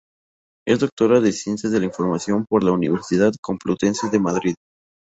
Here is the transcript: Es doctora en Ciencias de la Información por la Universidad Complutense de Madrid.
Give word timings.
Es 0.67 0.79
doctora 0.79 1.19
en 1.19 1.31
Ciencias 1.31 1.71
de 1.71 1.77
la 1.77 1.85
Información 1.85 2.47
por 2.49 2.63
la 2.63 2.71
Universidad 2.71 3.33
Complutense 3.39 4.09
de 4.09 4.19
Madrid. 4.19 4.55